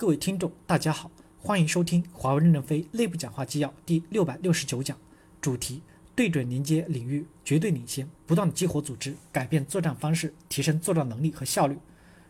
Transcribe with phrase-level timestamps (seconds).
[0.00, 4.96] 各位听众，大家好，欢迎收听华为任正非内部讲话纪要第六百六十九讲，
[5.42, 5.82] 主题：
[6.14, 11.76] 对准连接领域绝对领先，不断激活组织，改变作战方式，提升作战能力和效率。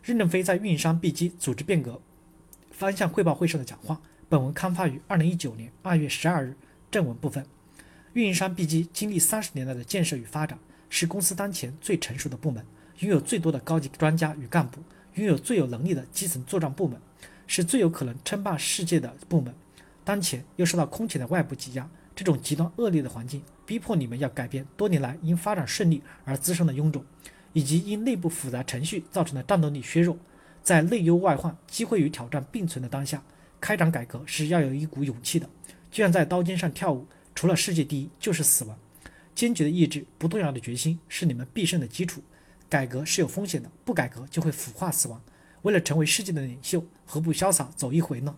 [0.03, 2.03] 任正非在运营商 B 机组织变革
[2.73, 4.01] 方向汇报会上的讲话。
[4.29, 6.57] 本文刊发于二零一九年二月十二日。
[6.91, 7.47] 正文部分：
[8.15, 10.59] 运营商 B 机经历三十年来的建设与发展，
[10.89, 12.67] 是公司当前最成熟的部门，
[12.99, 14.81] 拥有最多的高级专家与干部，
[15.15, 17.01] 拥有最有能力的基层作战部门。
[17.51, 19.53] 是最有可能称霸世界的部门，
[20.05, 27.05] 当前又受到空前的外部挤压，这种极端恶劣的环境逼迫你们要改变多年来因发展顺利而滋生的臃肿，
[27.53, 30.17] 以及因内部复杂程序造成的战斗力削弱。
[30.63, 33.21] 在内忧外患、机会与挑战并存的当下，
[33.61, 35.51] 开展改革是要有一股勇气的，
[35.91, 38.79] 就像在刀尖上跳舞，除了世界第一就是死亡。
[39.35, 42.23] 坚决的意志、不动摇的决心是你们必胜的基础。
[42.69, 45.21] 改革是有风险的，不改革就会腐化死亡。
[45.63, 48.35] 为了成为世界的领袖，何不潇洒走一回呢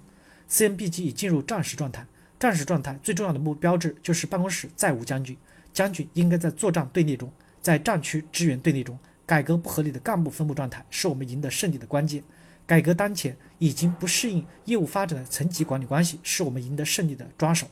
[0.50, 2.06] ？CMB 机已进入战时状态，
[2.38, 5.36] 战时状态最重要的目标志就是办公室再无将军，
[5.72, 8.98] 将军应该在作战队列中，在战区支援队列中。
[9.24, 12.22] 改革不合理的干部分布状态是我们赢得胜利的关键。
[12.66, 17.66] 改革当前已经不适应业务发展的层级管理关系是我们赢得胜利的抓手。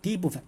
[0.00, 0.42] 第一部分，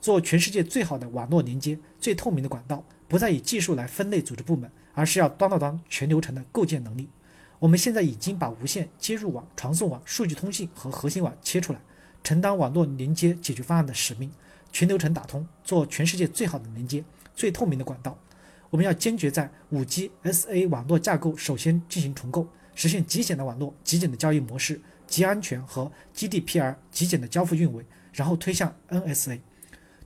[0.00, 7.08] 做全世界最好的网络连接、最透明的管道，不再以技术来分类组织部门，而是要端到端全流程的构建能力。
[7.62, 11.80] 我们现在已经把无线接入网、传送网、数据通信和核心网切出来，
[12.24, 14.28] 承担网络连接解决方案的使命，
[14.72, 17.04] 全流程打通，做全世界最好的连接、
[17.36, 18.18] 最透明的管道。
[18.68, 29.38] 我们要坚决在 5G SA 网络架构首先进行重构，实现极简的网络、极简的交易模式、极安全和 GDPR 极简的交付运维，然后推向 NSA，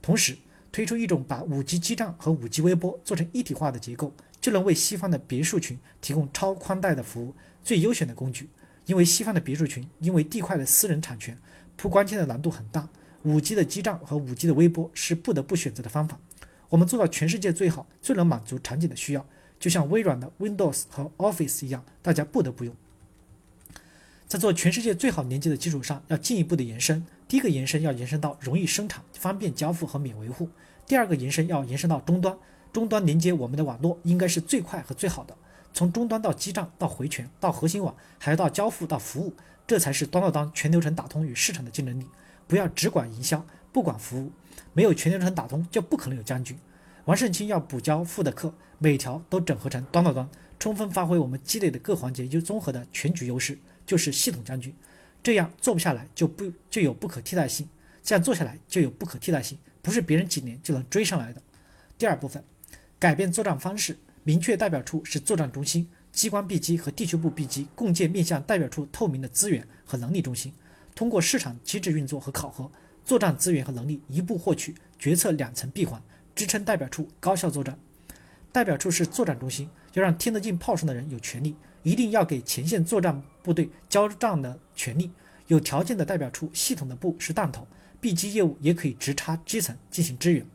[0.03, 0.37] 同时
[0.71, 4.13] 推出一种把 5G 基站和 5G 微波做成一体化的结构。
[4.47, 8.49] 就能为西方的别墅群提供超宽带的服务，最优选的工具。
[8.85, 11.37] 因为西方的别墅群因为地块的私人产权
[11.77, 12.89] 铺光纤的难度很大
[13.25, 16.21] ，5G 的基站和 5G 的微波是不得不选择的方法。
[16.69, 19.27] 我们做到全世界最好，最能满足场景的需要，
[19.59, 22.73] 就像微软的 Windows 和 Office 一样，大家不得不用。
[24.29, 27.05] 在做全世界最好连接的基础上，要进一步的延伸。
[27.27, 30.47] 第一个延伸要延伸到容易生产、方便交付和免维护；
[30.87, 32.39] 第二个延伸要延伸到终端。
[32.77, 35.35] 终端连接我们的网络应该是最快和最好的，
[35.73, 39.33] 从终端到基站到回传到核心网，还要到交付到服务，
[39.67, 42.07] 这才是端到端全流程打通与市场的竞争力。
[42.47, 43.43] 不要只管营销，
[43.73, 44.31] 不管服务，
[44.75, 46.55] 没有全流程打通就不可能有将军。
[47.07, 50.29] 王胜清要补交付的课，每条都整合成端到端，
[50.59, 54.75] 充分发挥我们积累的各环节优综合的全局优势，就是系统将军。
[55.23, 57.67] 这样做不下来就不就有不可替代性，
[58.03, 61.41] 这样做下来就有不可替代性，不是别人几年就能追上来的。
[61.97, 62.45] 第二部分。
[62.99, 70.51] 改变作战方式，明确代表处是作战中心，机关 B 机和地区部 B 机共建面向代表处透明的资源和能力中心，
[70.95, 72.71] 通过市场机制运作和考核，
[73.05, 76.03] 作战资源和能力一步获取，决策两层闭环，
[76.35, 77.79] 支撑代表处高效作战。
[78.51, 85.11] 代表处是作战中心，要让听得进炮声的人有权利，一定要给前线作战部队交战的权利。
[85.49, 87.69] 有条件的代表处系统的部是弹头
[88.01, 90.47] ，B 机业务也可以直插基层进行支援。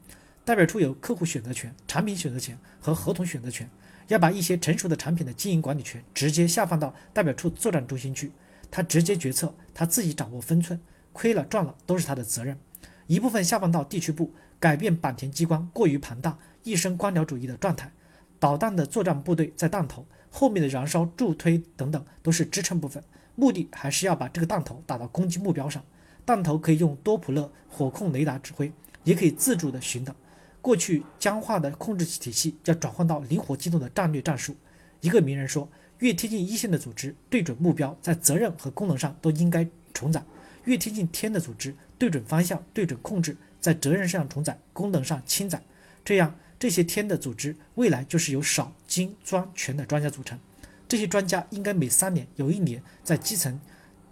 [0.44, 3.70] 代表处有客户选择权、产品选择权和合同选择权，
[4.08, 8.32] 要把一些成熟的产品的经营管理权直接下放到代表处作战中心去，
[8.72, 10.80] 他直接决策，他自己掌握分寸，
[11.14, 12.58] 亏了赚了都是他的责任。
[13.06, 17.92] 一部分下放到地区部，改变坂田机关过于庞大、一身官僚主义的状态，
[18.40, 23.04] 导弹的作战部队在弹头后面的燃烧助推等等都是支撑部分，
[23.36, 25.84] 目的还是要把这个弹头打到攻击目标上。
[26.26, 28.72] 弹头可以用多普勒火控雷达指挥，
[29.04, 30.16] 也可以自主的寻导。
[30.62, 34.56] 过去僵化的控制体系要转换到灵活机动的战略战术。
[35.00, 35.68] 一个名人说
[35.98, 40.22] ：“越贴近一线的组织，对准目标，在责任和功能上都应该重载；
[40.66, 45.64] 越贴近天的组织，对准方向、对准控制，在责任上重载，功能上轻载。
[46.06, 50.40] 这样，这些天的组织未来就是由少、精、专、全的专家组成。
[50.88, 53.60] 这些专家应该每三年有一年在基层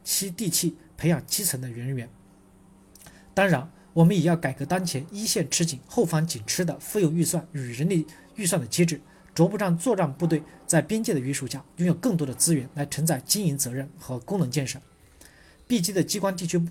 [0.04, 2.10] 吸地气，培养基层的人员。
[3.36, 8.06] 当然。”我们也要改革当前一线吃紧、后方紧吃的富有预算与人力
[8.36, 9.02] 预算的机制，
[9.34, 14.80] 逐步让作战部队在边界的约束下，拥有更多的资源来承载经营责任和功能建设。
[15.68, 16.62] B 级的机关地区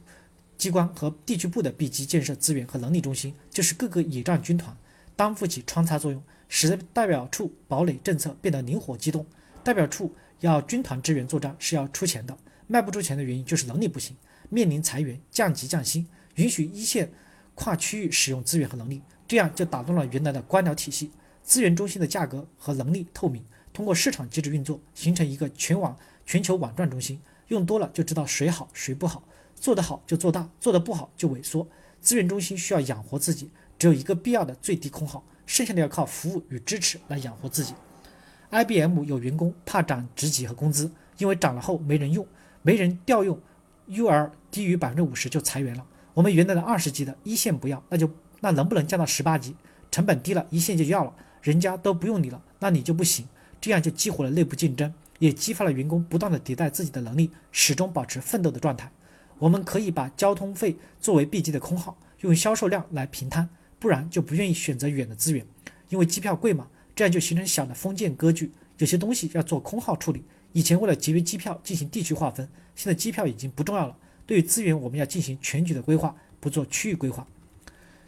[0.57, 4.77] 机关和地区部的 B 级建设资源和能力中心，就是各个野战军团，
[5.15, 9.25] 担负起穿插作用，使代表处堡垒政策变得灵活机动。
[9.63, 12.37] 代表处要军团支援作战是要出钱的，
[12.67, 14.17] 卖不出钱的原因就是能力不行，
[14.49, 16.07] 面临裁员、降级降薪。
[16.39, 17.11] 允许一线
[17.55, 21.11] 跨区域使用资源和能力，这样就打动了原来的官僚体系。
[21.43, 29.25] 资源中心的价格和能力透明，通过市场机制运作，形成一个全网全球网赚中心，用多了就知道谁好谁不好，
[29.57, 31.67] 做得好就做大，做得不好就萎缩。
[32.01, 37.75] 资源中心需要养活自己，只有一个必要的最低空号，剩下的要靠服务与支持来养活自己。
[38.51, 42.25] IBM 有员工怕涨职级和工资，因为涨了后没人用，
[42.63, 43.41] 没人调用
[43.89, 45.85] ，UR 低于百分之五十就裁员了。
[46.19, 48.11] 我们原来的二十级的一线不要，那就
[48.41, 49.55] 那能不能降到十八级？
[49.89, 53.25] 成本低了，一线就要了，人家都不用你了，那你就不行。
[53.61, 58.91] 这样就激活了内部竞争，也激发了员工不断的迭代自己的能力，始终保持奋斗的状态。
[59.39, 63.49] 我们可以把交通费作为 B 级的空号，用销售量来平摊，
[63.79, 65.47] 不然就不愿意选择远的资源，
[65.89, 66.67] 因为机票贵嘛。
[66.97, 70.25] 这样就形成小的封建割据，有些东西要做空号处理。
[70.53, 73.97] 以前为了节约机票进行地区划分，现在机票已经不重要了。
[74.29, 77.27] 对于资源，我们要进行全局的规划，不做区域规划。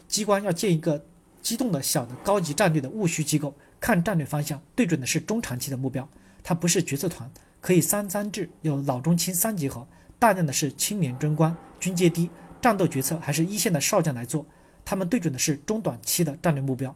[0.07, 1.03] 机关要建一个
[1.41, 6.07] 机动的小的高级战略的务虚机构，看战略方向，对准的是中长期的目标。
[6.43, 7.27] 它不是决策团，
[7.59, 9.87] 可以三三制，有老中青三结合。
[10.19, 12.29] 大量的是青年军官，军阶低，
[12.61, 14.45] 战斗决策还是一线的少将来做。
[14.85, 16.95] 他们对准的是中短期的战略目标。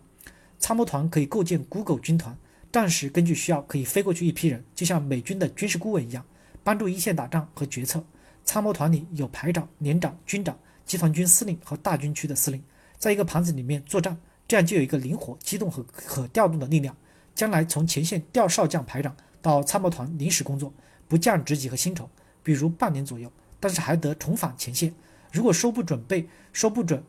[0.59, 2.37] 参谋团可以构建 Google 军团，
[2.71, 6.23] 战时根据需要可以飞过去一批人，就像美军的军事顾问一样，
[6.63, 8.03] 帮助一线打仗和决策。
[8.45, 12.63] 参谋团里有排长、连长、军长、集团军司令和大军区的司令，
[12.97, 16.95] 在一个盘子里面作战，这样就有一个灵活、机动和可调动的力量。
[17.33, 20.73] 将来从前线调少将、排长到参谋团临时工作，
[21.07, 22.09] 不降职级和薪酬，
[22.41, 24.93] 比如半年左右，但是还得重返前线。
[25.33, 27.03] 如果说不准备，说不准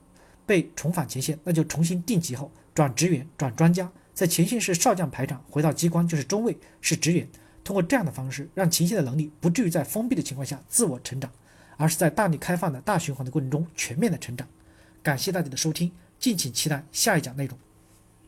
[0.44, 2.50] 备重返前线，那就重新定级后。
[2.74, 7.28] 转职员，转专家，在前线是少将排长，回到机关就是中尉，是职员。
[7.66, 11.28] 通过这样的方式，让前线的能力不至于在封闭的情况下自我成长，
[11.76, 14.46] 而是在大力开放的大循环的过程中全面的成长。
[15.02, 15.90] 感谢大家的收听，
[16.20, 17.58] 敬请期待下一讲内容。